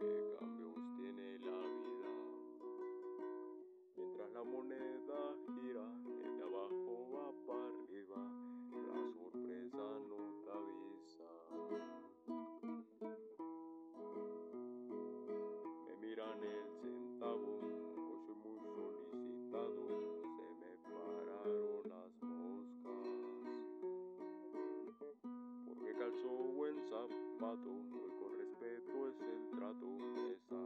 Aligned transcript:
qué 0.00 0.36
cambios 0.38 0.76
tiene 0.96 1.38
la 1.40 1.58
vida. 1.60 2.12
Mientras 3.96 4.30
la 4.32 4.42
moneda 4.44 5.34
gira, 5.60 5.86
el 6.24 6.36
de 6.36 6.42
abajo 6.42 6.92
va 7.14 7.26
para 7.46 7.66
arriba, 7.66 8.20
la 8.88 9.00
sorpresa 9.12 9.84
no 10.08 10.18
te 10.42 10.50
avisa. 10.50 11.30
Me 15.86 15.94
miran 16.06 16.40
el 16.42 16.66
centavo, 16.80 17.50
hoy 18.08 18.18
soy 18.26 18.36
muy 18.44 18.58
solicitado, 18.74 19.82
se 20.36 20.46
me 20.60 20.72
pararon 20.90 21.82
las 21.88 22.12
moscas. 22.22 23.08
Porque 25.66 25.90
calzó 25.94 26.28
buen 26.28 26.76
zapato, 26.82 27.72
respeto 28.64 29.08
es 29.08 29.20
el 29.20 29.58
trato, 29.58 29.86
esa 30.32 30.63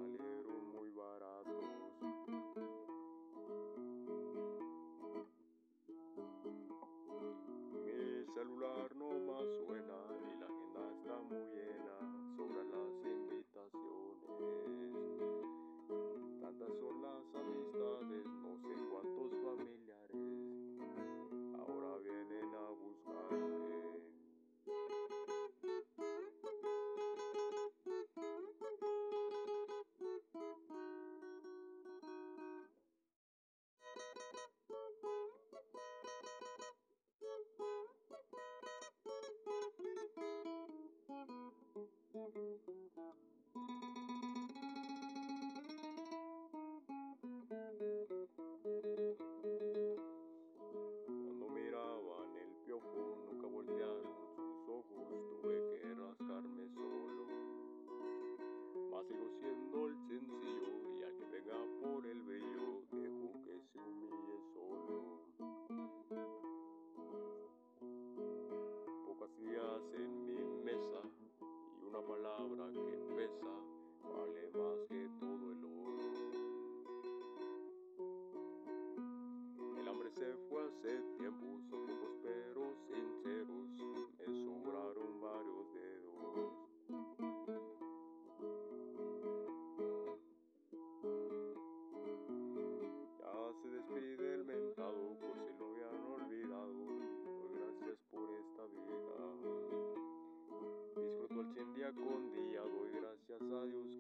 día 101.89 101.95
con 101.95 102.33
día 102.33 102.61
doy 102.61 102.91
gracias 103.01 103.41
a 103.41 103.65
Dios 103.65 103.98